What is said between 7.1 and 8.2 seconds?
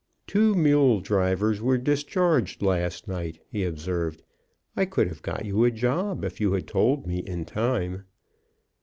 in time."